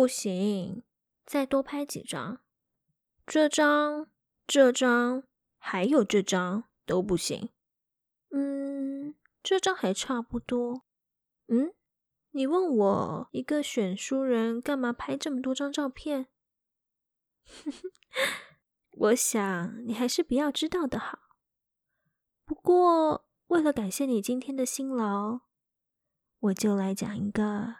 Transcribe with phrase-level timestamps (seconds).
[0.00, 0.82] 不行，
[1.26, 2.40] 再多拍几张。
[3.26, 4.10] 这张、
[4.46, 5.24] 这张，
[5.58, 7.50] 还有这张都不行。
[8.30, 10.86] 嗯，这张还差不多。
[11.48, 11.74] 嗯，
[12.30, 16.28] 你问我一个选书人干嘛拍这么多张照片？
[18.92, 21.18] 我想你还是不要知道的好。
[22.46, 25.40] 不过，为了感谢你今天的辛劳，
[26.38, 27.79] 我就来讲一个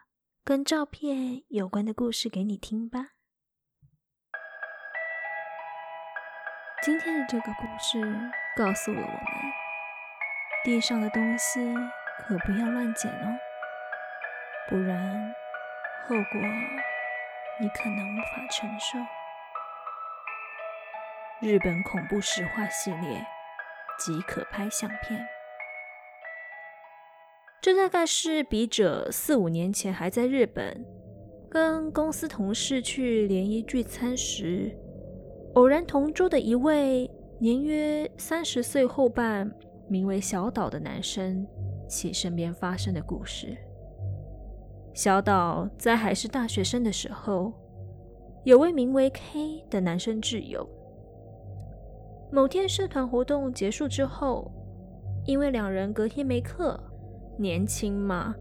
[0.51, 3.11] 跟照片有关的故事给你听吧。
[6.83, 8.01] 今天的这个故事
[8.57, 9.23] 告诉了我们：
[10.65, 11.61] 地上的东西
[12.19, 13.39] 可不要乱捡哦，
[14.69, 15.33] 不然
[16.09, 16.41] 后果
[17.61, 18.99] 你可能无法承受。
[21.41, 23.25] 日本恐怖实话系列，
[24.01, 25.29] 即可拍相片。
[27.63, 30.83] 这大概是笔者四五年前还在日本，
[31.51, 34.75] 跟公司同事去联谊聚餐时。
[35.55, 39.53] 偶然同桌的一位年约三十岁后半、
[39.89, 41.47] 名为小岛的男生，
[41.87, 43.55] 其身边发生的故事。
[44.95, 47.53] 小岛在还是大学生的时候，
[48.45, 50.67] 有位名为 K 的男生挚友。
[52.33, 54.51] 某天社团活动结束之后，
[55.27, 56.81] 因为两人隔天没课，
[57.41, 58.35] 年轻嘛，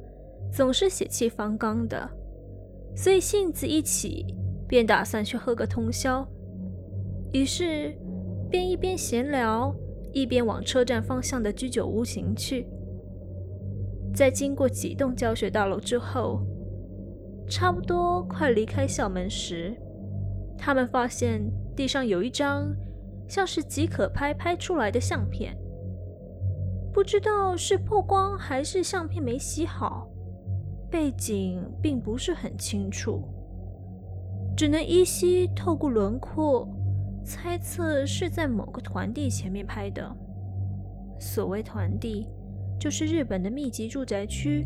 [0.51, 2.09] 总是血气方刚的，
[2.95, 4.25] 所以性子一起，
[4.67, 6.27] 便打算去喝个通宵。
[7.31, 7.95] 于是，
[8.49, 9.73] 便一边闲聊，
[10.11, 12.67] 一边往车站方向的居酒屋行去。
[14.13, 16.41] 在经过几栋教学大楼之后，
[17.47, 19.75] 差不多快离开校门时，
[20.57, 21.41] 他们发现
[21.75, 22.75] 地上有一张
[23.27, 25.55] 像是即可拍拍出来的相片。
[26.91, 30.07] 不知道是曝光还是相片没洗好，
[30.89, 33.23] 背景并不是很清楚，
[34.57, 36.67] 只能依稀透过轮廓。
[37.23, 40.09] 猜测是在某个团地前面拍的。
[41.19, 42.27] 所谓团地，
[42.79, 44.65] 就是日本的密集住宅区。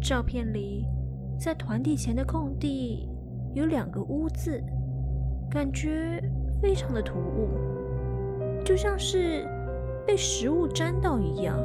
[0.00, 0.86] 照片里，
[1.36, 3.08] 在团地前的空地
[3.54, 4.62] 有两个屋子，
[5.50, 6.22] 感觉
[6.62, 7.48] 非常的突兀，
[8.64, 9.48] 就像是
[10.06, 11.58] 被食物沾到一样。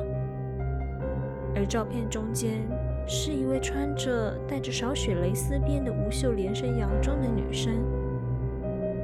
[1.54, 2.68] 而照片中间
[3.06, 7.74] 是一位穿着带着少许蕾丝边的无袖连身洋装的女生。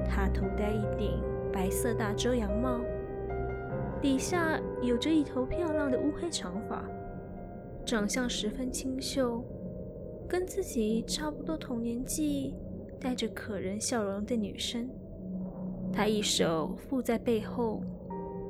[0.09, 1.22] 她头戴一顶
[1.52, 2.80] 白色大遮阳帽，
[4.02, 6.84] 底下有着一头漂亮的乌黑长发，
[7.86, 9.44] 长相十分清秀，
[10.28, 12.56] 跟自己差不多同年纪、
[13.00, 14.90] 带着可人笑容的女生。
[15.92, 17.81] 她一手负在背后，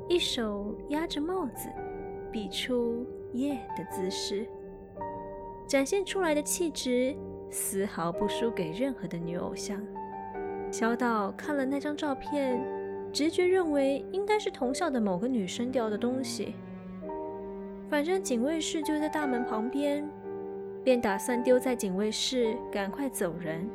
[0.08, 1.68] 一手压着帽子，
[2.32, 4.46] 比出耶的姿势，
[5.66, 7.14] 展现出来的气质
[7.50, 9.78] 丝毫不输给任何的女偶像。
[10.70, 12.58] 小岛看了那张照片，
[13.12, 16.54] 直觉认为应该是同校的某个女生掉的东西。
[17.90, 20.08] 反正警卫室就在大门旁边，
[20.82, 23.68] 便打算丢在警卫室，赶快走人。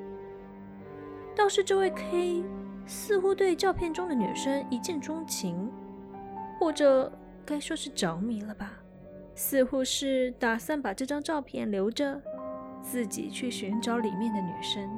[1.36, 2.44] 倒是这位 K
[2.86, 5.72] 似乎对照片中的女生一见钟情，
[6.64, 7.12] 或者
[7.46, 8.72] 该说是着迷了吧？
[9.36, 12.22] 似乎是打算把这张照片留着，
[12.82, 14.90] 自己去寻找里面的女生。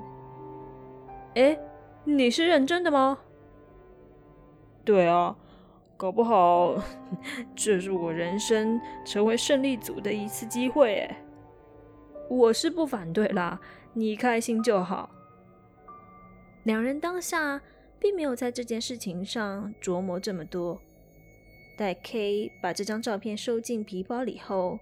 [1.34, 1.58] 哎
[2.04, 3.18] 你是认真的吗？
[4.84, 5.36] 对啊，
[5.98, 6.76] 搞不好
[7.58, 11.16] 这是我人生成为胜利组的一次机会诶。
[12.30, 13.60] 我是不反对啦，
[13.94, 15.10] 你开心就好。
[16.62, 17.60] 两人当下
[17.98, 20.80] 并没有在这件事情上琢磨这么多。
[21.76, 24.80] 待 K 把这张照片收进皮包里后，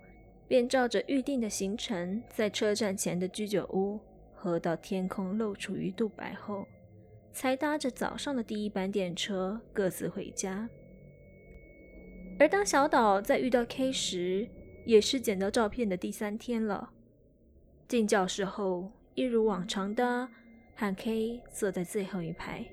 [0.47, 3.99] 便照着预定的行程，在车站前的居酒屋
[4.33, 6.67] 喝到天空露出鱼肚白后。
[7.33, 10.69] 才搭着早上的第一班电车各自回家。
[12.39, 14.47] 而当小岛在遇到 K 时，
[14.85, 16.91] 也是捡到照片的第三天了。
[17.87, 20.29] 进教室后，一如往常的
[20.75, 22.63] 和 K 坐在最后一排。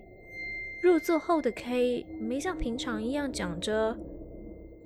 [0.83, 3.95] 入座后的 K 没像平常一样讲着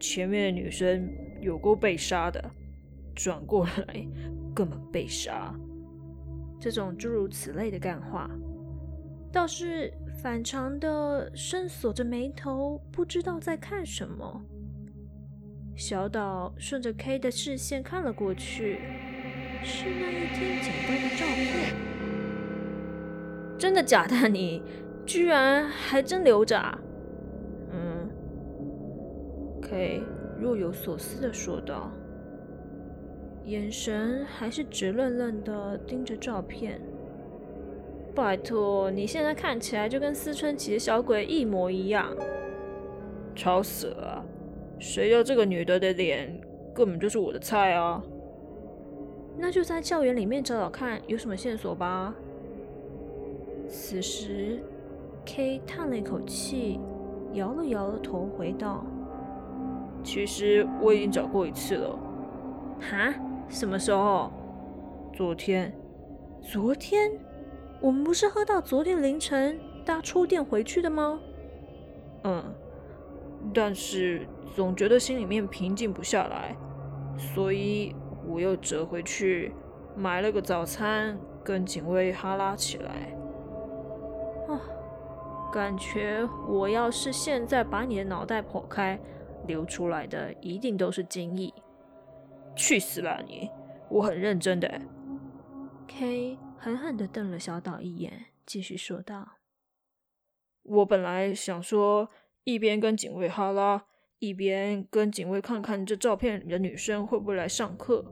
[0.00, 1.08] 前面的女生
[1.40, 2.50] 有过被杀的，
[3.14, 4.06] 转过来
[4.52, 5.54] 根本被杀，
[6.60, 8.28] 这种诸如此类的干话。
[9.32, 14.42] 倒是反常的深锁着眉头，不知道在看什么。
[15.76, 18.80] 小岛顺着 K 的视线看了过去，
[19.62, 21.76] 是那一天捡到的照片。
[23.56, 24.28] 真的假的？
[24.28, 24.62] 你
[25.06, 26.78] 居然还真留着啊？
[27.72, 28.08] 嗯。
[29.62, 30.02] K
[30.38, 31.90] 若有所思的说道，
[33.44, 36.80] 眼神还是直愣愣的盯着照片。
[38.14, 42.14] 拜托，你现在看起来就跟思春期的小鬼一模一样，
[43.34, 44.24] 吵死了！
[44.78, 46.40] 谁要这个女的的脸，
[46.72, 48.02] 根本就是我的菜啊！
[49.36, 52.14] 那就在校园里面找找看，有什么线索吧。
[53.68, 54.60] 此时
[55.24, 56.80] ，K 叹了一口气，
[57.32, 58.84] 摇了摇了头，回道
[60.04, 61.98] ：“其实我已经找过一次了。
[62.80, 63.14] ”“哈？
[63.48, 64.30] 什么时候
[65.12, 65.72] ？”“昨天。
[66.42, 67.10] ”“昨天？
[67.80, 71.18] 我们不是喝到昨天凌晨搭出店回去的吗
[72.24, 72.42] ？”“嗯，
[73.52, 76.56] 但是总觉得心里面平静不下来，
[77.16, 77.94] 所以
[78.26, 79.52] 我又折回去
[79.96, 83.16] 买了个早餐，跟警卫哈拉起来。”
[85.54, 88.98] 感觉我要是现在把你的脑袋剖开，
[89.46, 91.54] 流出来的一定都是精液。
[92.56, 93.48] 去死啦你！
[93.88, 94.68] 我很认真的。
[95.86, 99.34] K 狠狠地瞪了小岛一眼，继续说道
[100.64, 102.10] ：“我本来想说，
[102.42, 103.84] 一边跟警卫哈拉，
[104.18, 108.04] 一边跟警卫看看这照片里的女生会不会来上课，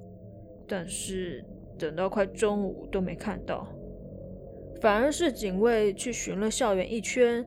[0.68, 1.44] 但是
[1.76, 3.66] 等到快中午都没看到。”
[4.82, 7.46] 反而是警卫去巡了校园一圈，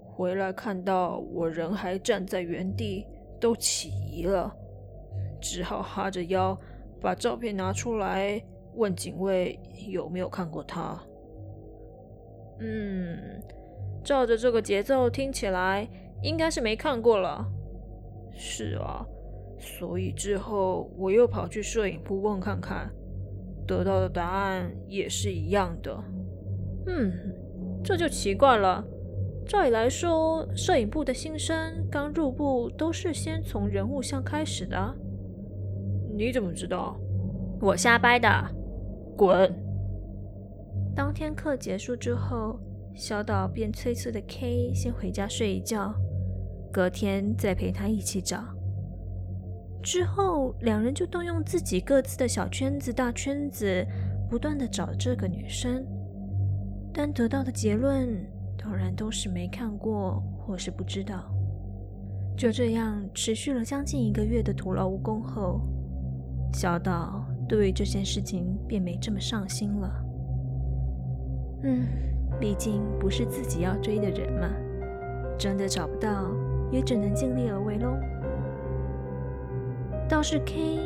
[0.00, 3.04] 回来看到我人还站在原地，
[3.40, 4.54] 都起疑了，
[5.40, 6.56] 只好哈着腰
[7.00, 8.40] 把照片拿出来
[8.76, 9.58] 问警卫
[9.88, 10.96] 有没有看过他。
[12.60, 13.42] 嗯，
[14.04, 15.88] 照着这个节奏听起来
[16.22, 17.44] 应该是没看过了。
[18.32, 19.04] 是啊，
[19.58, 22.88] 所以之后我又跑去摄影部问看看，
[23.66, 26.00] 得到的答案也是一样的。
[26.88, 27.12] 嗯，
[27.84, 28.84] 这就奇怪了。
[29.46, 34.94] 照理来说，摄影部的新生刚入部都是先从人物像开始的。
[36.16, 36.98] 你怎么知道？
[37.60, 38.28] 我瞎掰的。
[39.16, 39.52] 滚！
[40.94, 42.58] 当天课结束之后，
[42.94, 45.94] 小岛便催促的 K 先回家睡一觉，
[46.72, 48.42] 隔天再陪他一起找。
[49.82, 53.86] 之后，两人就动用自己各自的小圈子、大圈子，
[54.28, 55.86] 不断的找这个女生。
[56.92, 58.08] 但得到的结论
[58.56, 61.24] 当然都是没看过或是不知道。
[62.36, 65.60] 就这样持续了将近一个月的徒劳无功后，
[66.52, 70.04] 小岛对于这件事情便没这么上心了。
[71.64, 71.86] 嗯，
[72.40, 74.48] 毕竟不是自己要追的人嘛，
[75.36, 76.30] 真的找不到
[76.70, 77.96] 也只能尽力而为喽。
[80.08, 80.78] 倒是 K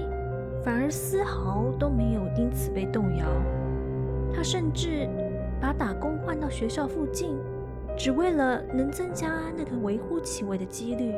[0.65, 3.27] 反而丝毫都没有因此被动摇，
[4.35, 5.09] 他甚至。
[5.63, 7.39] 把打工换到学校附近，
[7.97, 11.15] 只为了能增加那个微乎其微的几率。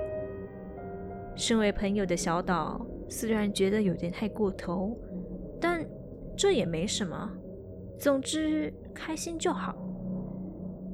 [1.35, 4.95] 身为朋友的小岛虽然觉得有点太过头，
[5.59, 5.83] 但
[6.37, 7.33] 这也没什么。
[7.99, 9.75] 总之开心就好。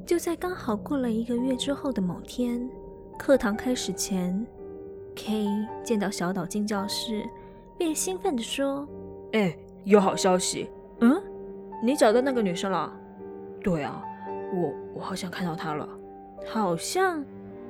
[0.06, 2.70] 就在刚好过了一个月之后的某天，
[3.19, 4.47] 课堂开始前
[5.17, 5.49] ，K
[5.82, 7.29] 见到小岛进教室，
[7.76, 8.88] 便兴奋地说
[9.35, 10.70] ：“哎，有好消息！
[11.00, 11.20] 嗯，
[11.82, 12.97] 你找到那个女生了？”
[13.62, 14.03] 对啊，
[14.55, 15.89] 我我好像看到他了，
[16.47, 17.25] 好像，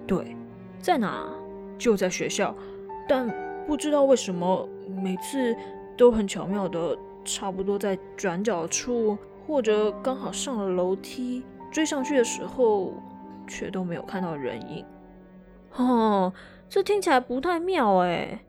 [0.07, 0.37] 对，
[0.81, 1.29] 在哪？
[1.79, 2.55] 就在学校，
[3.09, 3.29] 但
[3.67, 4.69] 不知道为什么
[5.03, 5.57] 每次
[5.97, 9.17] 都很巧妙的，差不多在转角处，
[9.47, 12.93] 或者刚好上了楼梯追上去的时候，
[13.47, 14.85] 却都没有看到人影。
[15.77, 16.33] 哦，
[16.69, 18.45] 这听起来不太妙哎！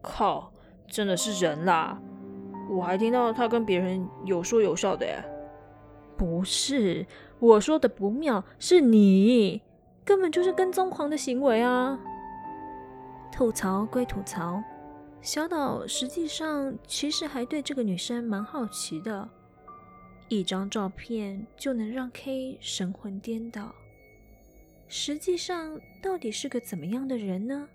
[0.00, 0.52] 靠，
[0.86, 2.00] 真的是人啦！
[2.70, 5.22] 我还听到他跟别人有说有笑的耶。
[6.20, 7.06] 不是，
[7.38, 9.62] 我说的不妙，是你
[10.04, 11.98] 根本就是跟踪狂的行为啊！
[13.32, 14.62] 吐槽归吐槽，
[15.22, 19.26] 小岛实际上其实还对这个女生蛮好奇的，
[20.28, 23.74] 一张照片就能让 K 神魂颠倒，
[24.88, 27.66] 实际上到底是个怎么样的人呢？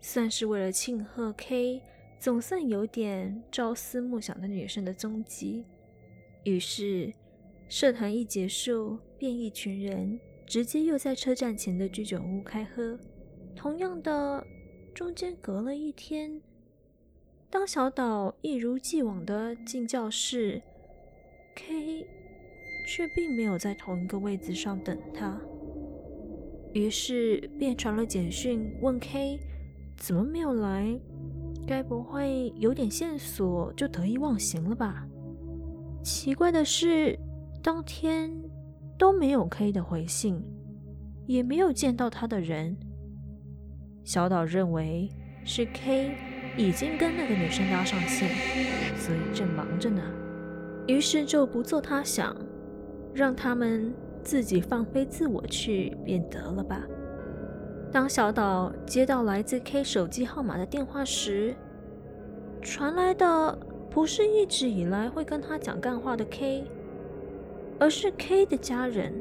[0.00, 1.82] 算是为了庆贺 K
[2.20, 5.64] 总算有点朝思暮想的女生的踪迹。
[6.48, 7.12] 于是，
[7.68, 12.98] 社团一结束，便一群人直接又在车站前的居酒屋开喝。
[13.54, 14.46] 同样的，
[14.94, 16.40] 中间隔了一天，
[17.50, 20.62] 当小岛一如既往的进教室
[21.54, 22.06] ，K
[22.86, 25.40] 却并没有在同一个位置上等他。
[26.72, 29.40] 于是便传了简讯问 K
[29.96, 31.00] 怎么没有来，
[31.66, 35.07] 该不会有点线索就得意忘形了吧？
[36.08, 37.18] 奇怪的是，
[37.62, 38.32] 当天
[38.96, 40.42] 都没有 K 的回信，
[41.26, 42.74] 也没有见到他的人。
[44.04, 45.10] 小岛认为
[45.44, 46.14] 是 K
[46.56, 48.30] 已经跟那个女生搭上线，
[48.96, 50.00] 所以正忙着呢。
[50.86, 52.34] 于是就不做他想，
[53.12, 56.86] 让他们自己放飞自我去便得了吧。
[57.92, 61.54] 当小岛接到来自 K 手机号码的电话时，
[62.62, 63.58] 传来的
[63.98, 66.64] 不是一直以来会跟他讲干话的 K，
[67.80, 69.12] 而是 K 的家人，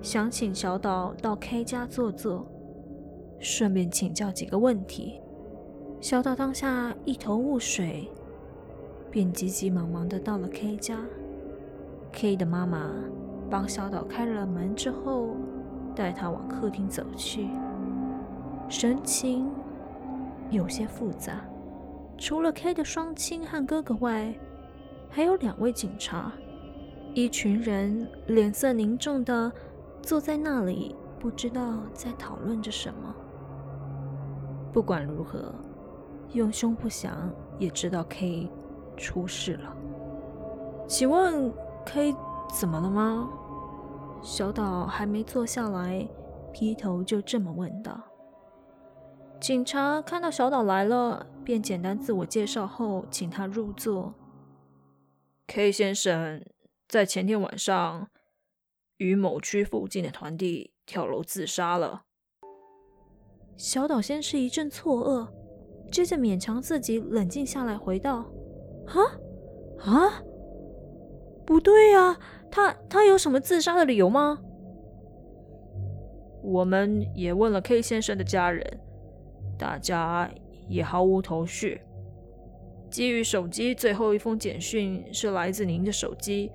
[0.00, 2.46] 想请小岛到 K 家坐坐，
[3.38, 5.20] 顺便请教几个问题。
[6.00, 8.10] 小岛当下一头雾水，
[9.10, 10.96] 便急急忙忙的到了 K 家。
[12.10, 12.90] K 的妈妈
[13.50, 15.36] 帮小岛开了门之后，
[15.94, 17.48] 带他往客厅走去，
[18.66, 19.46] 神情
[20.48, 21.44] 有些复杂。
[22.18, 24.34] 除了 K 的双亲和哥哥外，
[25.08, 26.32] 还有两位警察，
[27.14, 29.50] 一群人脸色凝重的
[30.02, 33.14] 坐在那里，不知道在讨论着什么。
[34.72, 35.54] 不管如何，
[36.32, 38.50] 用胸不想也知道 K
[38.96, 39.72] 出事了。
[40.88, 41.52] 请问
[41.86, 42.14] K
[42.52, 43.30] 怎么了吗？
[44.20, 46.06] 小岛还没坐下来，
[46.52, 47.96] 劈头就这么问道。
[49.40, 54.12] 警察看到小岛来了，便简单自我介绍后，请他入座。
[55.46, 56.44] K 先生
[56.86, 58.10] 在前天晚上
[58.98, 62.02] 与某区附近的团地跳楼自杀了。
[63.56, 68.30] 小岛先是一阵错愕，接着勉强自己冷静下来，回道
[68.84, 69.00] ：“啊
[69.78, 70.22] 啊，
[71.46, 72.18] 不对呀！”
[72.52, 74.38] 他他有什么自杀的理由吗？
[76.42, 78.80] 我们也问了 K 先生的家人，
[79.58, 80.30] 大家
[80.68, 81.80] 也毫无头绪。
[82.90, 86.50] 基于手机最后一封简讯是来自您的手机，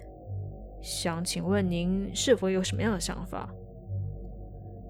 [0.82, 3.54] 想请问您是否有什么样的想法？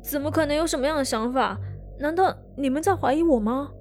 [0.01, 1.59] 怎么可能有什么样的想法？
[1.99, 3.71] 难道你们在怀疑我吗？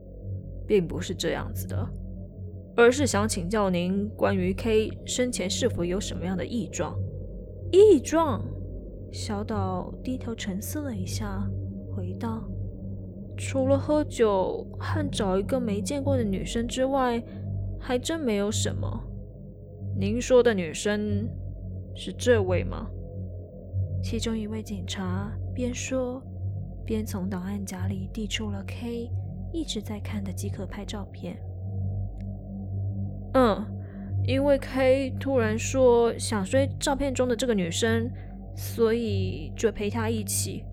[0.66, 1.88] 并不是这样子的，
[2.76, 6.96] 而是想请教您关于 K 生前是否有什么样的异状。
[7.70, 8.44] 异状，
[9.10, 11.42] 小岛低头沉思了一下，
[11.96, 12.44] 回道
[13.36, 17.22] ：“除了喝酒和找一个没见过的女生之外，
[17.78, 18.88] 还真没有什么。”
[19.98, 21.28] 您说的女生
[21.94, 22.88] 是这位吗？
[24.02, 26.22] 其中一位警察边说
[26.84, 29.10] 边从档案夹里递出了 K
[29.52, 31.36] 一直在看的即可拍照片。
[33.34, 33.64] 嗯。
[34.24, 38.08] 因为 K 突然说想追照片中的这个女生，
[38.54, 40.64] 所以就陪她一起，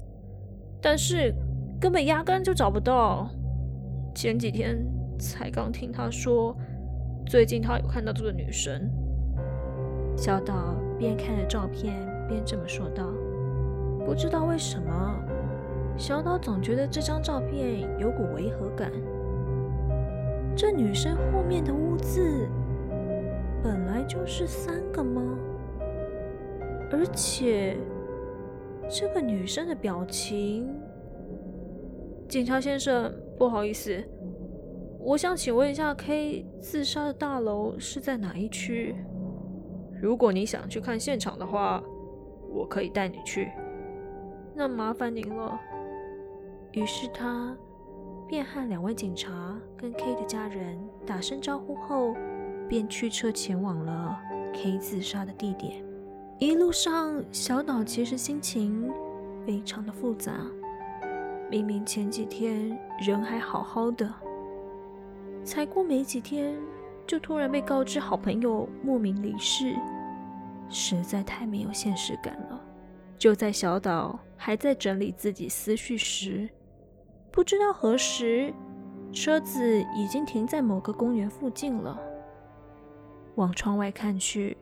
[0.80, 1.34] 但是
[1.80, 3.30] 根本压根就找不到。
[4.14, 4.78] 前几天
[5.18, 6.56] 才刚听他说，
[7.26, 8.90] 最近他有看到这个女生。
[10.18, 11.96] 小岛边看着照片
[12.28, 13.06] 边这么说道
[14.06, 15.16] ：“不知道为什么，
[15.98, 18.92] 小岛总觉得这张照片有股违和感。
[20.58, 22.50] 这女生后面的污渍。”
[23.64, 25.22] 本来就是三个吗？
[26.92, 27.78] 而且
[28.90, 30.68] 这个女生的表情……
[32.30, 34.02] 警察先生，不好意思，
[35.00, 38.96] 我想请问一下，K 自杀的大楼是在哪一区？
[40.00, 41.84] 如果你想去看现场的话，
[42.52, 43.50] 我可以带你去。
[44.54, 45.60] 那麻烦您了。
[46.74, 47.58] 于是他
[48.28, 52.16] 便和两位警察跟 K 的家人打声招呼后。
[52.70, 54.16] 便驱车前往了
[54.54, 55.84] K 自杀的地点。
[56.38, 58.88] 一路上，小岛其实心情
[59.44, 60.32] 非常的复杂。
[61.50, 64.08] 明明前几天人还好好的，
[65.44, 66.56] 才过没几天，
[67.08, 69.76] 就突然被告知好朋友莫名离世，
[70.70, 72.62] 实在太没有现实感了。
[73.18, 76.48] 就在小岛还在整理自己思绪时，
[77.32, 78.54] 不知道何时，
[79.12, 82.00] 车子已经停在某个公园附近了。
[83.36, 84.56] 往窗外看去，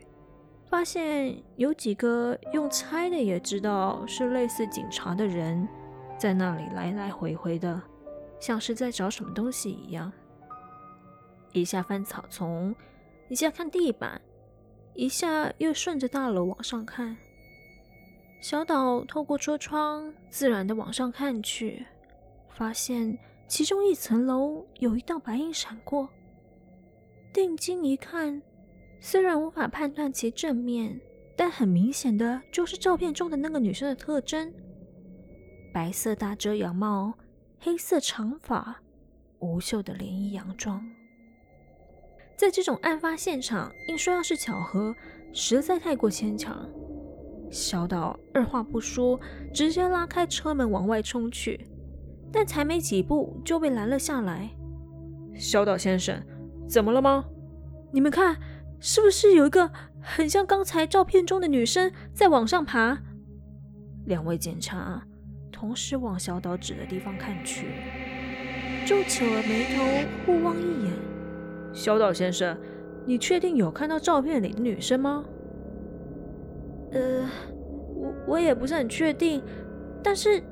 [0.70, 5.67] 发现有几个用猜的也知道是类似警察的人，
[6.18, 7.80] 在那里来来回回的，
[8.40, 10.12] 像是在找什么东西一样。
[11.54, 12.76] 一下翻草丛，
[13.30, 14.20] 一下看地板，
[14.94, 17.16] 一下又顺着大楼往上看。
[18.42, 21.86] 小岛透过车窗，自然的往上看去，
[22.50, 26.10] 发现其中一层楼有一道白影闪过，
[27.32, 28.42] 定睛一看。
[29.00, 31.00] 虽然无法判断其正面，
[31.36, 34.52] 但很明显的就是照片中的那个女生的特征：
[35.74, 37.14] 白色大遮阳帽、
[37.60, 38.82] 黑色长发、
[39.40, 40.84] 无袖的连衣洋装。
[42.36, 44.96] 在这种案发现场，硬说要是巧合，
[45.34, 46.68] 实在太过牵强。
[47.50, 49.20] 小岛二话不说，
[49.54, 51.68] 直接拉开车门往外冲去，
[52.32, 54.50] 但才没几步就被拦了下来。
[55.36, 56.22] 小岛先生，
[56.68, 57.26] 怎么了吗？
[57.92, 58.38] 你们看。
[58.80, 63.02] 是不是有一个很像刚才照片中的女生在往上爬。
[64.06, 65.02] 两位警察
[65.60, 67.70] 同时往小岛指的地方看去，
[68.86, 69.84] 皱起了眉头，
[70.24, 70.94] 互望一眼。
[71.74, 72.56] 小岛先生，
[73.08, 75.26] 你确定有看到照片里的女生吗？
[76.92, 77.28] 呃，
[77.96, 79.42] 我我也不是很确定，
[80.04, 80.44] 但是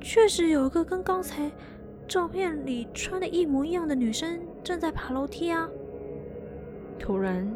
[0.00, 1.52] 确实有一个跟刚才
[2.08, 5.68] 照片里穿的一模一样的女生正在爬楼梯啊。
[6.98, 7.46] 突然，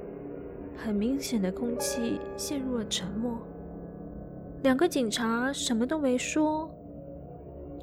[0.77, 3.39] 很明显的空气陷入了沉默。
[4.65, 6.74] 两个警察什么都没说，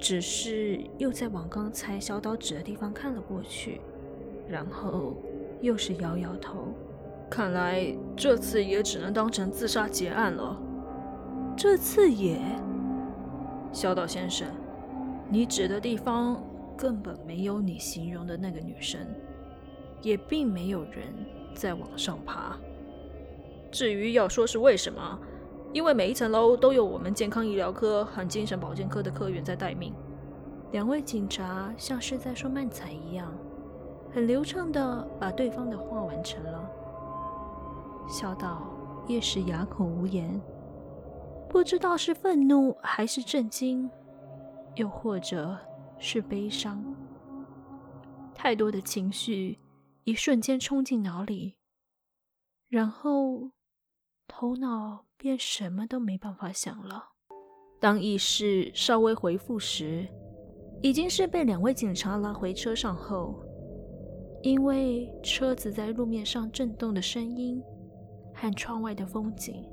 [0.01, 3.79] 只是又在往刚才小岛指的地方看了过去，
[4.49, 5.15] 然后
[5.61, 6.73] 又是摇摇头。
[7.29, 10.59] 看来这次也只能当成自杀结案了。
[11.55, 12.41] 这次也，
[13.71, 14.47] 小岛先生，
[15.29, 16.43] 你指的地方
[16.75, 18.99] 根本没有你形容的那个女生，
[20.01, 21.13] 也并没有人
[21.53, 22.57] 在往上爬。
[23.69, 25.19] 至于要说是为什么？
[25.73, 29.93] 因为每一层楼都有我们健康医疗科和精神保健科的科员在待命。
[30.71, 33.33] 两位警察像是在说漫才一样，
[34.13, 36.69] 很流畅地把对方的话完成了。
[38.09, 38.67] 小岛
[39.07, 40.41] 也是哑口无言，
[41.49, 43.89] 不知道是愤怒还是震惊，
[44.75, 45.57] 又或者
[45.97, 46.83] 是悲伤。
[48.33, 49.59] 太多的情绪
[50.03, 51.55] 一瞬间冲进脑里，
[52.67, 53.51] 然后
[54.27, 55.05] 头脑。
[55.21, 57.09] 便什么都没办法想了。
[57.79, 60.07] 当意识稍微恢复时，
[60.81, 63.39] 已经是被两位警察拉回车上后，
[64.41, 67.61] 因为车子在路面上震动的声音
[68.33, 69.63] 和窗外的风景，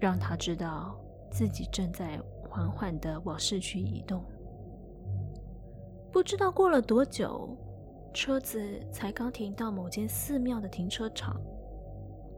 [0.00, 0.98] 让他知道
[1.30, 4.24] 自己正在缓缓地往市区移动。
[6.10, 7.54] 不知道过了多久，
[8.14, 11.38] 车子才刚停到某间寺庙的停车场。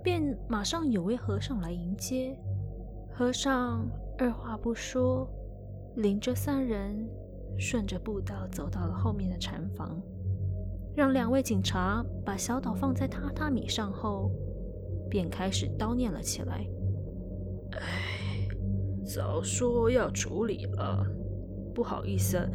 [0.04, 2.38] 便马上有位和尚来迎接。
[3.11, 5.26] 和尚二话不说，
[5.97, 7.08] 领着三人
[7.58, 9.99] 顺着步道走到了后面的禅房，
[10.95, 14.30] 让两位警察把小岛放在榻榻米上后，
[15.08, 16.67] 便开始叨念了起来。
[17.73, 18.47] 哎，
[19.06, 21.02] 早说要处理了，
[21.75, 22.47] 不好意思，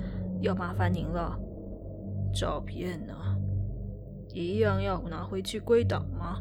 [0.42, 1.36] 要麻烦您了。
[2.32, 3.14] 照片呢？
[4.36, 6.40] 一样要拿回去归档吗？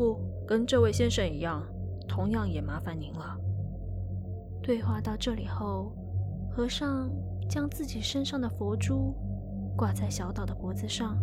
[0.00, 1.62] 不，跟这位先生一样，
[2.08, 3.36] 同样也麻烦您了。
[4.62, 5.92] 对话到这里后，
[6.50, 7.10] 和尚
[7.46, 9.14] 将自己身上的佛珠
[9.76, 11.18] 挂在小岛的脖子上。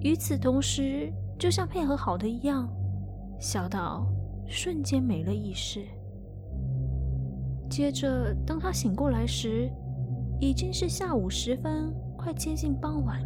[0.00, 2.68] 与此同时，就像配合好的一样，
[3.40, 4.06] 小岛
[4.46, 5.86] 瞬间没了意识。
[7.70, 9.70] 接着，当他醒过来时，
[10.38, 13.18] 已经是下午时分，快接近傍晚。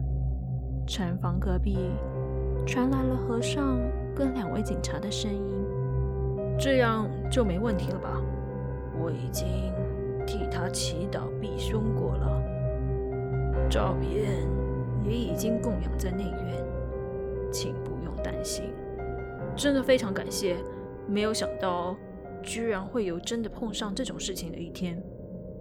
[0.86, 1.76] 禅房隔壁
[2.64, 3.80] 传来了和尚。
[4.14, 5.64] 跟两位警察的声音，
[6.58, 8.22] 这样就没问题了吧？
[9.00, 9.46] 我已经
[10.26, 12.42] 替他祈祷避凶过了，
[13.68, 14.46] 照片
[15.02, 16.64] 也已经供养在内院，
[17.50, 18.66] 请不用担心。
[19.56, 20.56] 真的非常感谢，
[21.06, 21.96] 没有想到
[22.42, 25.02] 居然会有真的碰上这种事情的一天。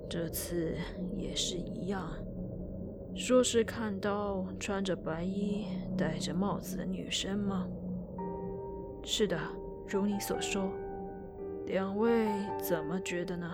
[0.09, 0.75] 这次
[1.15, 2.11] 也是一样，
[3.15, 7.65] 说是看到穿着白衣、戴着帽子的女生吗？
[9.03, 9.37] 是的，
[9.87, 10.69] 如你所说。
[11.67, 12.27] 两位
[12.61, 13.49] 怎么觉得呢？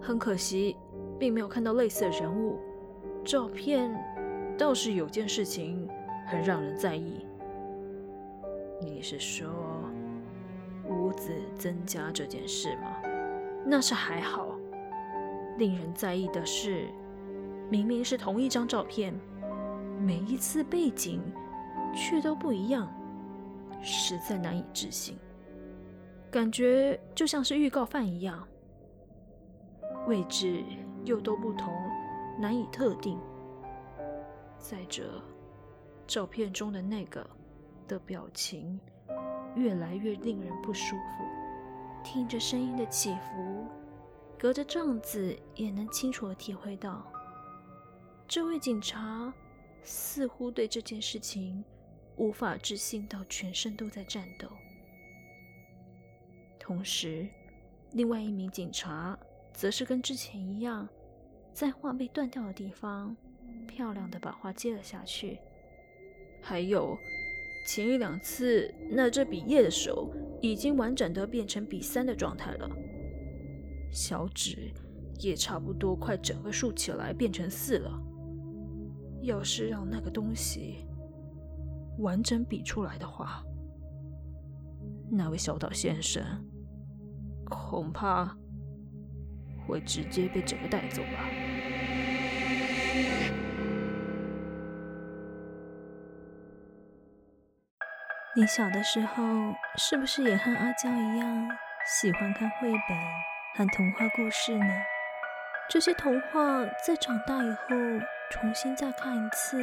[0.00, 0.76] 很可惜，
[1.18, 2.58] 并没有看到类似的人物。
[3.24, 3.92] 照片
[4.56, 5.88] 倒是有件事情
[6.26, 7.26] 很让人在意。
[8.80, 9.48] 你是说
[10.88, 12.96] 屋子增加这件事吗？
[13.64, 14.56] 那是还好。
[15.58, 16.86] 令人在意的是，
[17.68, 19.14] 明明是同一张照片，
[19.98, 21.20] 每一次背景
[21.94, 22.88] 却都不一样。
[23.82, 25.16] 实在难以置信，
[26.30, 28.46] 感觉就像是预告犯一样，
[30.06, 30.64] 位置
[31.04, 31.72] 又都不同，
[32.38, 33.18] 难以特定。
[34.58, 35.22] 再者，
[36.06, 37.24] 照片中的那个
[37.86, 38.80] 的表情
[39.54, 43.66] 越来越令人不舒服，听着声音的起伏，
[44.36, 47.06] 隔着帐子也能清楚地体会到，
[48.26, 49.32] 这位警察
[49.84, 51.64] 似乎对这件事情。
[52.16, 54.48] 无法置信到全身都在颤抖。
[56.58, 57.28] 同时，
[57.92, 59.18] 另外一名警察
[59.52, 60.88] 则是跟之前一样，
[61.52, 63.16] 在画被断掉的地方，
[63.68, 65.38] 漂亮的把画接了下去。
[66.42, 66.96] 还有，
[67.68, 72.68] 前一两次拿着笔叶的手已经完整的变成笔三的状态了，
[73.92, 74.72] 小指
[75.20, 78.02] 也差不多快整个竖起来变成四了。
[79.22, 80.85] 要是让那个东西……
[81.98, 83.42] 完整比出来的话，
[85.10, 86.22] 那位小岛先生
[87.48, 88.36] 恐怕
[89.66, 91.28] 会直接被整个带走吧。
[98.36, 99.24] 你小的时候
[99.78, 101.48] 是不是也和阿娇一样
[101.86, 102.78] 喜欢看绘本
[103.56, 104.66] 和童话故事呢？
[105.70, 107.68] 这些童话在长大以后
[108.30, 109.58] 重新再看一次，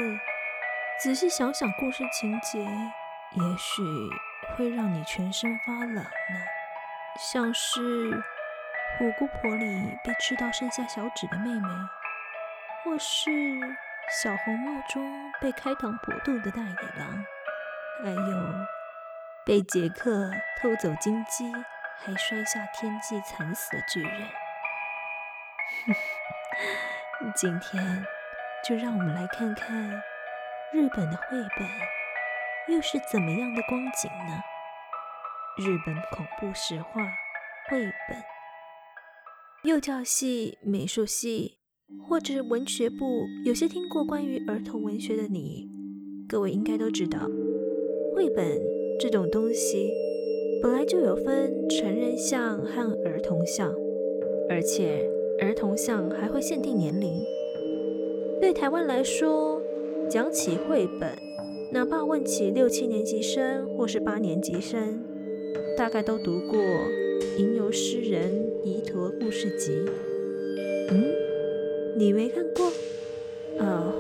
[0.99, 3.84] 仔细想想故事情节，也许
[4.56, 6.06] 会让你全身发冷呢。
[7.19, 8.23] 像是
[8.97, 11.67] 虎姑婆里被吃到剩下小指的妹妹，
[12.84, 13.29] 或是
[14.21, 17.25] 小红帽中被开膛破肚的大野狼。
[18.03, 18.65] 还有
[19.45, 21.51] 被杰克偷走金鸡，
[21.99, 24.29] 还摔下天际惨死的巨人。
[27.36, 28.06] 今天
[28.63, 30.01] 就让我们来看看
[30.75, 31.67] 日本的绘本
[32.67, 34.41] 又是怎么样的光景呢？
[35.55, 37.03] 日本恐怖实话
[37.69, 38.17] 绘本，
[39.65, 41.59] 幼教系、美术系
[42.09, 45.69] 或者文学部，有些听过关于儿童文学的你，
[46.27, 47.19] 各位应该都知道。
[48.15, 48.59] 绘本
[48.99, 49.91] 这种东西
[50.63, 53.71] 本来就有分成人像和儿童像，
[54.49, 55.07] 而且
[55.39, 57.23] 儿童像还会限定年龄。
[58.41, 59.62] 对台湾来说，
[60.13, 61.10] 讲起绘本，
[61.71, 65.04] 哪怕问起六七年级生或是八年级生，
[65.76, 66.60] 大概都读过
[67.39, 68.32] 《吟游诗人
[68.63, 69.71] 伊陀故事集》。
[70.91, 71.04] 嗯，
[71.97, 72.67] 你没看过？
[73.58, 73.91] 哦，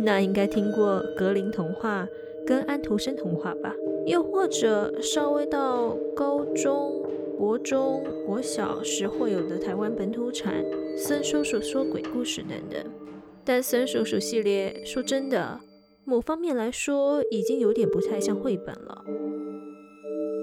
[0.00, 2.08] 那应该听过格林童话。
[2.44, 3.72] 跟安徒生童话吧，
[4.04, 7.00] 又或者稍微到高中、
[7.38, 10.52] 国中、国小时会有的台湾本土产
[10.98, 12.84] 森叔叔说鬼故事等等。
[13.44, 15.60] 但森叔叔系列，说真的，
[16.04, 19.04] 某方面来说，已经有点不太像绘本了。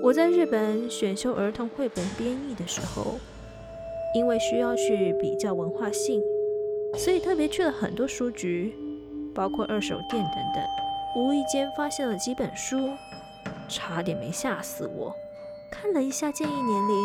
[0.04, 3.20] 我在日本选修儿童绘本编译的时候，
[4.16, 6.22] 因为需要去比较文化性，
[6.96, 8.74] 所以特别去了很多书局，
[9.34, 10.64] 包括二手店等等。
[11.16, 12.78] 无意间发现了几本书，
[13.68, 15.14] 差点没吓死我。
[15.72, 16.96] 看了一下建议年龄，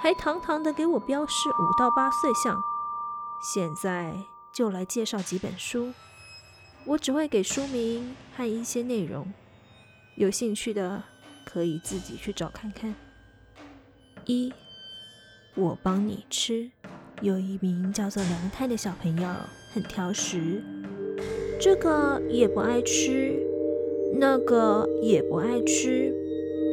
[0.00, 2.60] 还堂堂的给我标示五到八岁像。
[3.54, 4.14] 现在
[4.52, 5.92] 就来介绍几本书，
[6.84, 9.32] 我只会给书名和一些内容，
[10.16, 11.02] 有兴趣的
[11.44, 12.94] 可以自己去找看看。
[14.26, 14.52] 一，
[15.54, 16.70] 我帮你吃。
[17.22, 19.28] 有一名叫做凉太的小朋友，
[19.72, 20.62] 很挑食。
[21.58, 23.34] 这个也不爱吃，
[24.18, 26.12] 那个也不爱吃，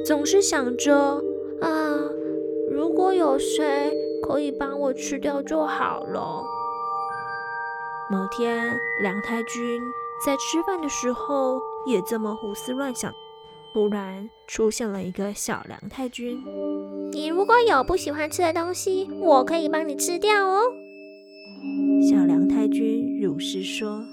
[0.05, 1.23] 总是想着
[1.61, 1.97] 啊，
[2.69, 6.43] 如果有谁可以帮我吃掉就好了。
[8.11, 9.79] 某天，梁太君
[10.25, 13.13] 在吃饭的时候也这么胡思乱想，
[13.71, 16.43] 突然出现了一个小梁太君。
[17.11, 20.63] 你如果有不喜欢吃的东西，我可以帮你吃掉哦。
[22.09, 24.03] 小梁太君如是说。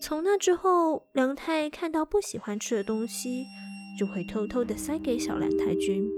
[0.00, 3.44] 从那之后，梁太看到不喜欢吃的东西，
[3.98, 6.08] 就会偷偷的塞给小梁太君。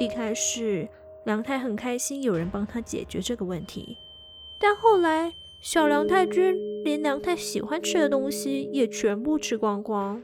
[0.00, 0.88] 一开始，
[1.26, 3.98] 梁太很开心有人帮他解决这个问题，
[4.58, 10.22] 但后来，小梁太君连梁太喜欢吃的东西也全部吃光光。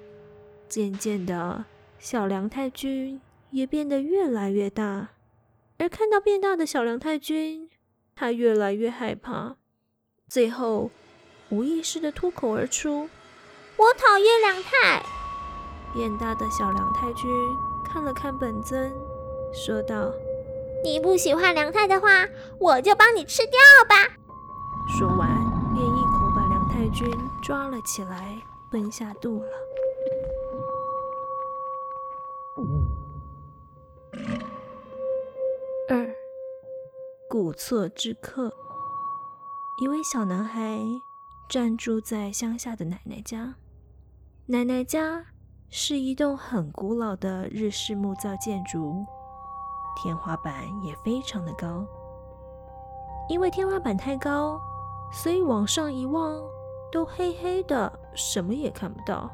[0.68, 1.64] 渐渐的，
[1.98, 5.08] 小梁太君也变得越来越大，
[5.78, 7.68] 而看到变大的小梁太君，
[8.14, 9.56] 他越来越害怕。
[10.28, 10.90] 最后，
[11.50, 13.10] 无意识的脱口而出
[13.76, 15.04] ：“我讨厌梁太。”
[15.92, 17.28] 变大的小梁太君
[17.84, 18.90] 看了看本尊，
[19.52, 20.10] 说道
[20.82, 22.26] ：“你不喜欢梁太的话，
[22.58, 24.16] 我就帮你吃掉吧。”
[24.88, 25.28] 说完，
[25.74, 27.10] 便一口把梁太君
[27.42, 28.40] 抓了起来，
[28.70, 29.50] 吞下肚了。
[35.88, 36.08] 二，
[37.28, 38.52] 古厝之客，
[39.80, 40.80] 一位小男孩。
[41.50, 43.56] 暂住在乡下的奶奶家，
[44.46, 45.26] 奶奶家
[45.68, 49.04] 是一栋很古老的日式木造建筑，
[49.94, 51.84] 天花板也非常的高。
[53.28, 54.58] 因为天花板太高，
[55.12, 56.40] 所以往上一望
[56.90, 59.30] 都黑黑的，什么也看不到。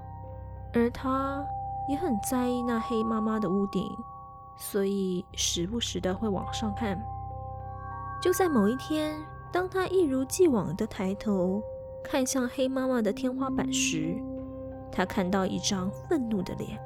[0.75, 1.45] 而他
[1.89, 3.89] 也很在意那黑麻麻的屋顶，
[4.57, 7.01] 所以时不时的会往上看。
[8.21, 9.17] 就在某一天，
[9.53, 11.63] 当他一如既往的抬头。
[12.05, 14.17] 看向黑妈妈的天花板时，
[14.91, 16.79] 他看到一张愤怒的脸。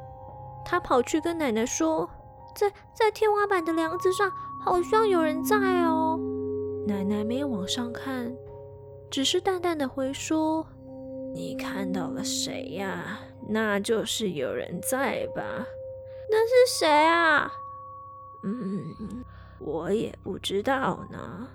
[0.65, 2.09] 他跑去跟奶奶说
[2.57, 4.29] ：“在在天花板的梁子上，
[4.65, 6.19] 好像有人在哦。”
[6.89, 8.33] 奶奶没有往上看，
[9.13, 10.67] 只是淡淡的回说
[11.37, 13.19] ：“你看到了谁呀？
[13.47, 15.43] 那就是有人在吧？
[16.31, 17.53] 那是谁啊？
[18.43, 19.23] 嗯，
[19.59, 21.47] 我也不知道呢。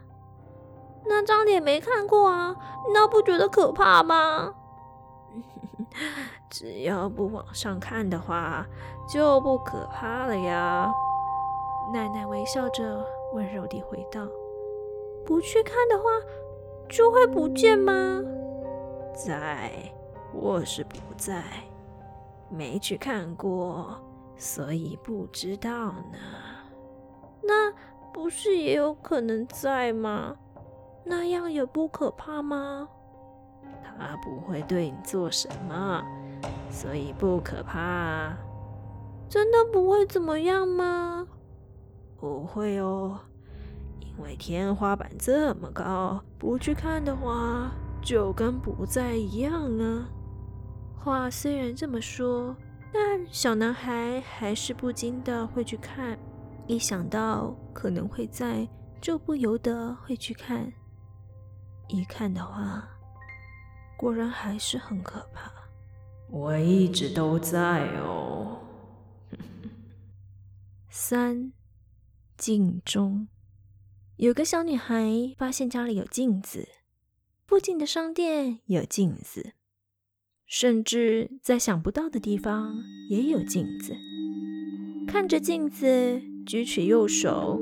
[1.04, 2.56] 那张脸没看过啊，
[2.94, 4.54] 那不觉得可怕吗？
[6.52, 8.68] 只要不往上看的话，
[9.12, 10.94] 就不可怕了呀。
[11.92, 14.28] 奶奶微笑着，温柔地回道
[15.26, 16.04] ：“不去看的话，
[16.90, 18.22] 就会不见吗？”
[19.14, 19.72] 在，
[20.34, 21.44] 我是不在，
[22.50, 24.00] 没去看过，
[24.36, 26.18] 所以不知道呢。
[27.42, 27.72] 那
[28.14, 30.36] 不是也有可能在吗？
[31.04, 32.88] 那样也不可怕吗？
[34.00, 36.04] 他不会对你做什么，
[36.70, 38.36] 所以不可怕。
[39.28, 41.28] 真的不会怎么样吗？
[42.18, 43.20] 不会哦，
[44.20, 50.10] 为天花板这么高，不去看的话，就跟不在一样啊。
[50.98, 52.56] 话虽然这么说，
[52.92, 56.18] 但小男孩还是不禁的会去看。
[56.68, 58.68] 一想到可能会在，
[59.00, 60.72] 就不由得会去看。
[61.88, 62.88] 一看的话，
[63.98, 65.52] 果然还是很可怕。
[66.30, 68.60] 我一直都在哦。
[70.90, 71.52] 三。
[72.38, 73.28] 镜中
[74.18, 76.68] 有个小女孩发现家里有镜子，
[77.46, 79.52] 附近的商店有镜子，
[80.48, 82.78] 甚至在想不到的地方
[83.12, 83.94] 也有镜子。
[85.08, 87.62] 看着镜子，举起右手，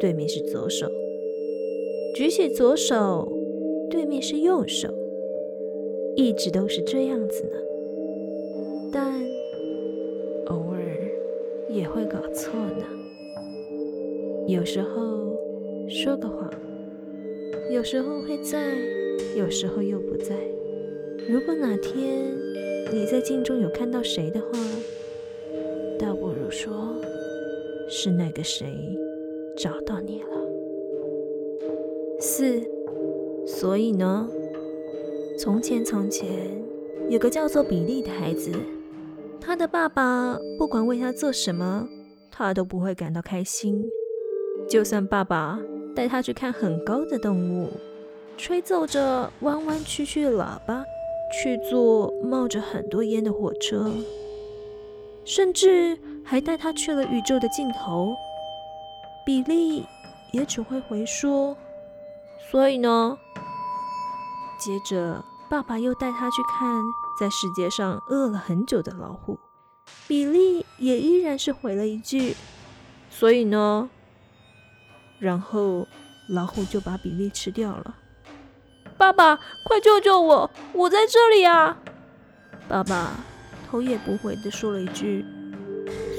[0.00, 0.88] 对面是左手；
[2.16, 3.32] 举起左手，
[3.88, 4.92] 对面是右手，
[6.16, 7.56] 一直都是这样子呢。
[8.92, 9.22] 但
[10.46, 10.82] 偶尔
[11.70, 12.84] 也会搞错呢。
[14.48, 15.23] 有时候
[15.88, 16.50] 说个谎，
[17.70, 18.74] 有时候会在，
[19.36, 20.34] 有时候又不在。
[21.28, 22.32] 如果哪天
[22.92, 24.48] 你在镜中有看到谁的话，
[25.98, 26.94] 倒不如说
[27.88, 28.66] 是那个谁
[29.56, 30.28] 找到你了。
[32.18, 32.62] 四，
[33.46, 34.28] 所以呢，
[35.38, 36.28] 从前从前
[37.08, 38.50] 有个叫做比利的孩子，
[39.40, 41.86] 他的爸爸不管为他做什么，
[42.30, 43.84] 他都不会感到开心。
[44.68, 45.58] 就算爸爸
[45.94, 47.70] 带他去看很高的动物，
[48.36, 50.84] 吹奏着弯弯曲曲的喇叭，
[51.32, 53.92] 去坐冒着很多烟的火车，
[55.24, 58.14] 甚至还带他去了宇宙的尽头，
[59.24, 59.84] 比利
[60.32, 61.56] 也只会回说
[62.50, 63.16] ：“所以呢？”
[64.58, 66.82] 接着，爸爸又带他去看
[67.20, 69.38] 在世界上饿了很久的老虎，
[70.08, 72.34] 比利也依然是回了一句
[73.10, 73.88] ：“所以呢？”
[75.18, 75.86] 然后
[76.28, 77.96] 老虎就把比利吃掉了。
[78.96, 80.50] 爸爸，快救救我！
[80.72, 81.82] 我在这里啊！
[82.68, 83.18] 爸爸
[83.68, 85.24] 头也不回的说了一句：“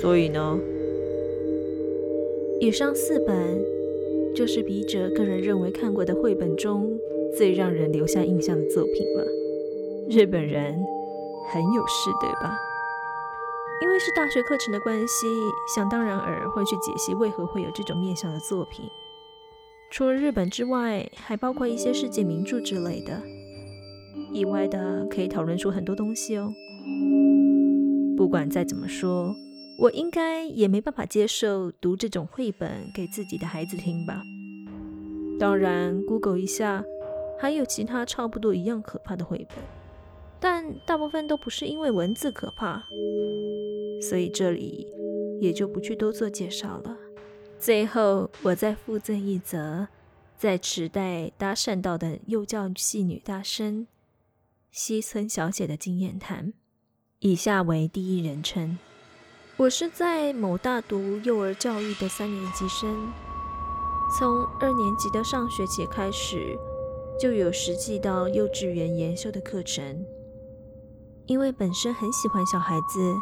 [0.01, 0.60] 所以呢？”
[2.60, 3.63] 以上四本
[4.36, 6.97] 就是笔者个人认为看过的绘本中
[7.38, 9.25] 最让人留下印象的作品了。
[10.10, 10.86] 日本人
[11.51, 12.58] 很有事，对吧？
[13.81, 15.27] 因为是大学课程的关系，
[15.73, 18.89] 想当然尔会去解析为何会有这种面向的作品。
[19.91, 23.21] 除了日本之外，还包括一些世界名著之类的。
[24.31, 26.51] 意外的可以讨论出很多东西哦。
[28.17, 29.35] 不管再怎么说，
[29.77, 34.21] 我应该也没办法接受读这种绘本给自己的孩子听吧。
[35.38, 36.83] 当然，Google 一下，
[37.38, 39.57] 还有其他差不多一样可怕的绘本。
[40.47, 42.84] 但大部分都不是因为文字可怕，
[43.99, 44.86] 所以这里
[45.41, 46.95] 也就不去多做介绍了。
[47.58, 49.88] 最后，我再附赠一则
[50.38, 53.88] 在池袋搭讪到的幼教系女大生
[54.69, 56.53] 西村小姐的经验谈，
[57.21, 58.77] 以下为第一人称：
[59.58, 63.12] 我是在某大读幼儿教育的三年级生，
[64.19, 66.55] 从二年级的上学期开始，
[67.19, 70.05] 就有实际到幼稚园研修的课程。
[71.27, 73.15] 因为本身很喜欢小孩子，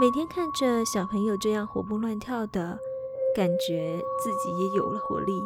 [0.00, 2.78] 每天看着小朋友这样活蹦乱跳的，
[3.36, 5.42] 感觉自己也有了活力。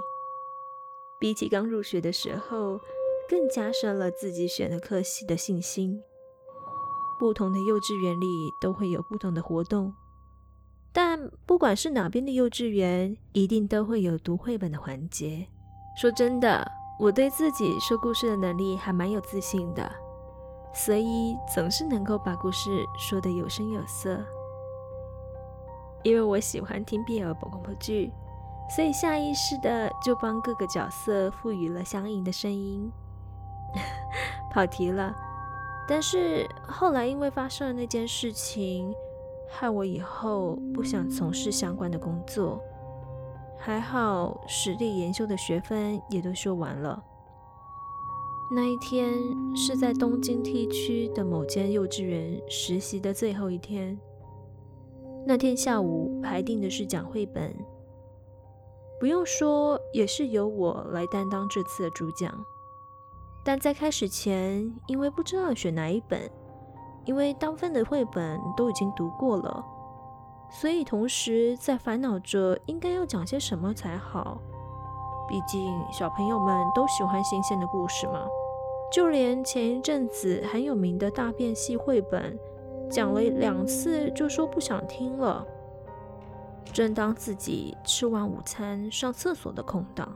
[1.19, 2.81] 比起刚入学的时候，
[3.29, 6.01] 更加深了自己选的科系的信心。
[7.19, 9.93] 不同的幼稚园里都会有不同的活动，
[10.93, 15.47] 但不管是哪边的幼稚园，一定都会有读绘本的环节。
[16.01, 16.69] 说真的，
[16.99, 20.02] 我对自己说故事的能力还蛮有自信的。
[20.75, 24.19] 所以总是能够把故事说得有声有色，
[26.03, 28.13] 因为我喜欢听 BL 广播剧，
[28.75, 32.91] 所以下意识的就帮各个角色赋予了相应的声音。
[34.51, 35.15] 跑题了，
[35.89, 38.93] 但是后来因为发生了那件事情，
[39.51, 42.61] 害我以后不想从事相关的工作。
[43.59, 47.03] 还好，实地研修的学分也都修完了。
[48.55, 49.15] 那一天
[49.57, 53.99] 是在东京 T 区的某间幼稚园实习的最后一天。
[55.27, 57.51] 那天下午排定的是讲绘本，
[59.01, 62.31] 不用说，也是由我来担当这次的主讲。
[63.43, 66.31] 但在开始前，因为不知道选哪一本，
[67.07, 69.65] 因为大部分的绘本都已经读过了，
[70.51, 74.43] 所以同时在烦恼着应该要讲些什么才好。
[75.27, 78.21] 毕竟小朋友们都喜欢新鲜的故事嘛。
[78.93, 82.39] 就连前一阵子很有名的大便系绘本，
[82.91, 85.47] 讲了两次就说不想听了。
[86.75, 90.15] 正当自己吃完午餐上厕所的空档。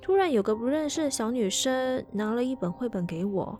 [0.00, 3.58] 突然有个不认识的小女生拿了一本绘本给我，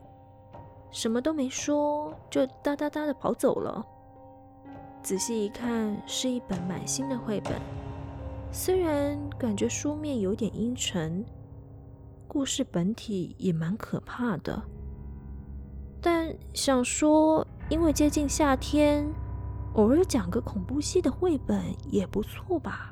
[0.92, 3.84] 什么都没说，就哒哒哒的跑走了。
[5.02, 7.54] 仔细一看，是一本满新的绘本，
[8.52, 11.24] 虽然感觉书面有点阴沉，
[12.32, 14.62] 故事本体也蛮可怕的，
[16.00, 19.06] 但想说，因为接近夏天，
[19.74, 22.90] 偶尔讲个恐怖系的绘本也不错吧。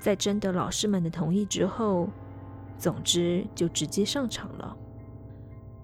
[0.00, 2.08] 在征得老师们的同意之后。
[2.78, 4.74] 总之，就直接上场了。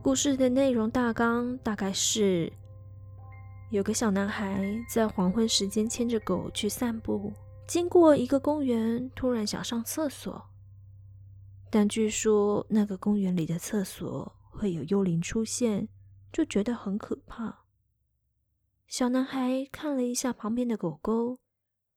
[0.01, 2.51] 故事的内容大纲大概是：
[3.69, 7.31] 有个小男孩在黄昏时间牵着狗去散步，
[7.67, 10.43] 经过一个公园，突然想上厕所，
[11.77, 15.89] 但据说那个公园里的厕所会有幽灵出现，
[16.33, 17.65] 就觉得很可怕。
[18.87, 21.41] 小男孩看了一下旁边的狗狗，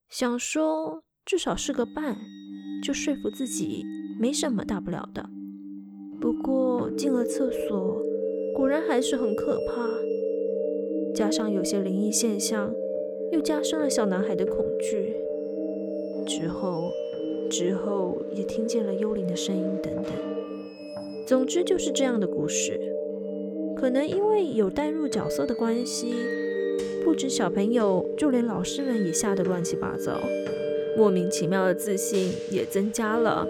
[0.09, 2.17] 想说至少是个伴，
[2.83, 3.85] 就说服自己。
[4.19, 5.29] 没什么大不了的，
[6.19, 8.01] 不过进了厕所，
[8.55, 9.87] 果然还是很可怕。
[11.13, 12.73] 加上有些灵异现象，
[13.31, 15.13] 又加深了小男孩的恐惧。
[16.25, 16.89] 之后，
[17.47, 20.11] 之后也听见了幽灵的声音等等。
[21.25, 22.79] 总之就是这样的故事。
[23.75, 26.13] 可能因为有带入角色的关系，
[27.03, 30.19] 不止小朋友，就连老师们也吓得乱七八糟。
[30.97, 33.47] 莫名其妙的自信也增加了，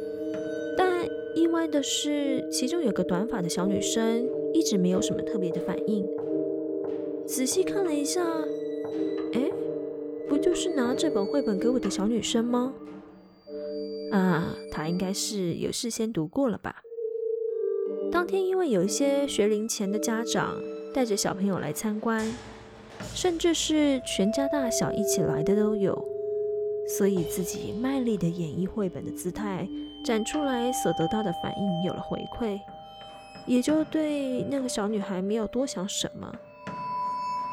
[0.76, 6.06] 但意外的是，其中有个短发的小女生一直没有什么特别的反应。
[7.24, 8.22] 仔细看了一下，
[9.32, 9.50] 哎，
[10.28, 12.74] 不就是拿这本绘本给我的小女生吗？
[14.12, 16.82] 啊，她应该是有事先读过了吧？
[18.10, 20.60] 当天因为有一些学龄前的家长
[20.94, 22.26] 带着小朋友来参观，
[23.14, 26.02] 甚至是全家大小一起来的都有。
[26.96, 29.68] 所以自己卖力的演绎绘本的姿态
[30.02, 32.58] 展出来，所得到的反应有了回馈，
[33.46, 36.32] 也就对那个小女孩没有多想什么，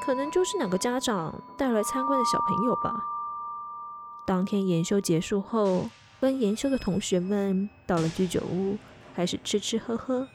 [0.05, 2.93] 可能就是哪个家长带来参观的小朋友吧。
[4.25, 5.89] 当天研修结束后，
[6.25, 8.77] 跟研修的同学们到了居酒屋，
[9.15, 10.27] 开始吃吃喝喝，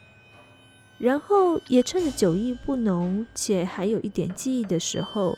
[0.97, 5.37] 然后也趁着酒意不浓且还有一点记忆的时候，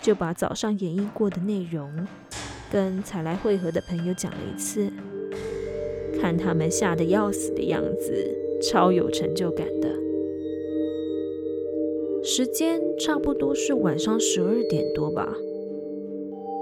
[0.00, 2.08] 就把早上演绎过的内容。
[2.70, 4.90] 跟才来会合的朋友讲了一次，
[6.18, 9.90] 看他们吓得要死的样子，超有成就感的。
[12.24, 15.28] 时间差不多是晚上十二点多吧，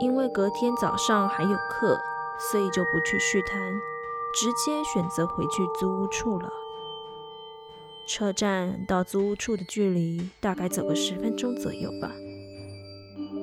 [0.01, 1.97] 因为隔天早上还有课，
[2.41, 3.75] 所以就不去续摊，
[4.35, 6.51] 直接选择回去租屋处了。
[8.07, 12.11] 车站到租屋处的距离大概走个十分钟左右吧。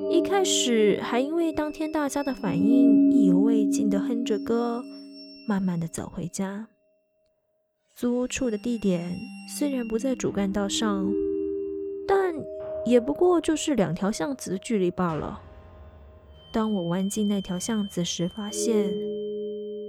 [0.10, 4.82] 一开始还因为当天大家的反应意犹未尽的哼着歌，
[5.48, 6.68] 慢慢的走回家。
[7.96, 9.16] 租屋处的地点
[9.58, 11.12] 虽然不在主干道上，
[12.08, 12.34] 但
[12.86, 15.42] 也不过就是两条巷子的距离罢了。
[16.58, 18.92] 当我弯进那条巷子时，发现，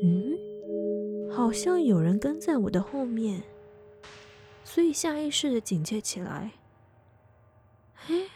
[0.04, 0.36] 嗯，
[1.32, 3.42] 好像有人跟在我的后面，
[4.64, 6.52] 所以下意识的警戒起来。
[8.08, 8.28] 哎。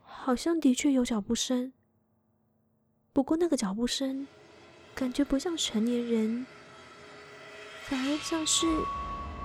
[0.00, 1.74] 好像的确有脚步声，
[3.12, 4.26] 不过那个脚步声
[4.94, 6.46] 感觉不像成年人，
[7.82, 8.66] 反而像是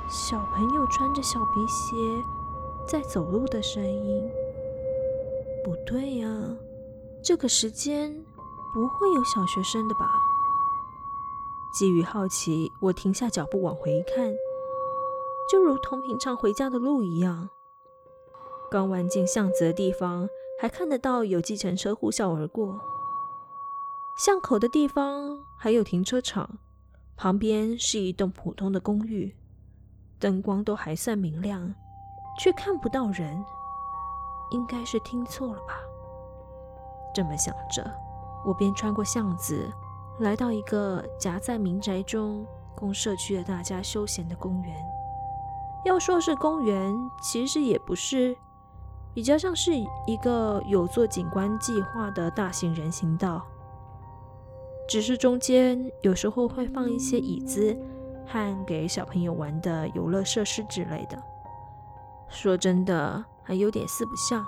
[0.10, 1.96] 小朋友穿着小皮鞋
[2.88, 4.26] 在走路的声音。
[5.66, 6.58] 不对呀，
[7.28, 8.10] 这个时间
[8.74, 10.10] 不会有小学生的吧？
[11.78, 14.34] 基于好奇，我停下脚步往回看，
[15.52, 17.50] 就如同平常回家的路一样。
[18.72, 20.30] 刚弯进巷子的地方。
[20.60, 22.82] 还看得到有计程车呼啸而过，
[24.18, 26.58] 巷口的地方还有停车场，
[27.16, 29.36] 旁边是一栋普通的公寓，
[30.18, 31.76] 灯光都还算明亮，
[32.40, 33.46] 却看不到人，
[34.50, 35.80] 应该是听错了吧？
[37.18, 37.84] 这么想着，
[38.46, 39.68] 我便穿过巷子，
[40.20, 42.46] 来到一个夹在民宅中
[42.76, 44.76] 供社区的大家休闲的公园。
[45.84, 48.38] 要说是公园，其实也不是，
[49.16, 49.72] 比较像是
[50.06, 53.44] 一个有做景观计划的大型人行道。
[54.88, 57.76] 只是中间有时候会放一些椅子
[58.28, 61.20] 和给小朋友玩的游乐设施之类的。
[62.30, 64.46] 说真的，还有点四不像，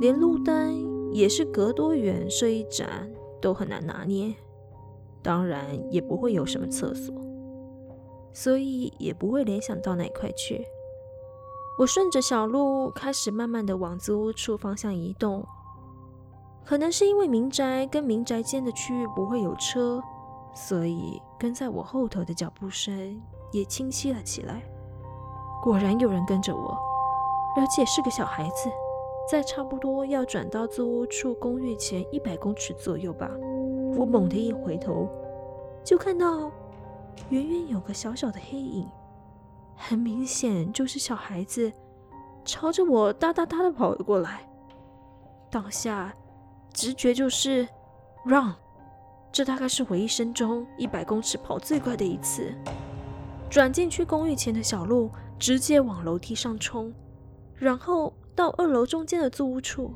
[0.00, 4.34] 连路灯也是隔多远射一盏都很难拿捏。
[5.22, 7.14] 当然也不会有什么厕所，
[8.32, 10.64] 所以也不会联想到哪块去。
[11.78, 15.44] 我顺着小路开始慢慢的往租屋处方向移动。
[16.64, 20.02] 可能是因为民宅跟民宅间的区域不会有车，
[20.54, 23.20] 所以跟在我后头的脚步声
[23.52, 24.62] 也清晰了起来。
[25.62, 26.76] 果然有人跟着我，
[27.56, 28.70] 而且是个小孩子。
[29.30, 33.30] 在差不多要转到租屋处公寓前一百公尺左右吧，
[33.96, 35.08] 我猛地一回头，
[35.84, 36.50] 就看到
[37.30, 38.86] 远远有个小小的黑影，
[39.74, 41.72] 很明显就是小孩子
[42.44, 44.48] 朝着我哒哒哒的跑了过来。
[45.50, 46.14] 当下。
[46.72, 47.66] 直觉就是
[48.26, 48.54] run，
[49.32, 52.52] 这大概是我一生中一百公尺跑最快的一次。
[53.48, 56.92] 转进去公寓前的小路，直接往楼梯上冲，
[57.54, 59.94] 然后到二楼中间的租屋处，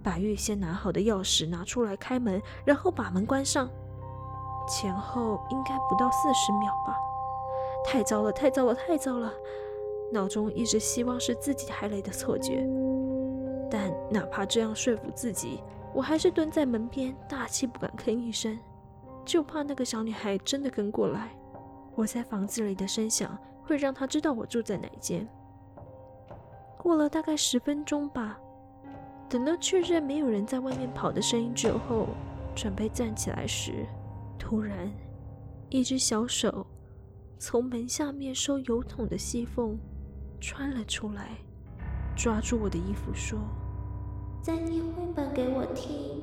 [0.00, 3.68] 把预先拿好的钥匙拿出来开门，然后把门关上。
[4.68, 6.96] 前后应该不到四十秒吧。
[7.84, 9.30] 太糟了，太糟了，太糟了！
[10.12, 12.64] 脑中一直希望是自己还来的错觉，
[13.68, 15.60] 但哪怕这样说服自己。
[15.92, 18.56] 我还是蹲在门边，大气不敢吭一声，
[19.24, 21.36] 就怕那个小女孩真的跟过来。
[21.96, 25.28] 我在房子里的声响会让她知道我住在哪间。
[26.84, 28.38] 过了大概十分钟吧，
[29.26, 32.08] 等到确认没有人在外面跑的声音之后，
[32.54, 33.86] 准备站起来时，
[34.38, 34.92] 突然，
[35.70, 36.66] 一只小手
[37.38, 39.78] 从门下面收油桶的细缝
[40.38, 41.38] 穿了出来，
[42.14, 43.38] 抓住我的衣服说。
[44.42, 46.22] 再念绘本给我听。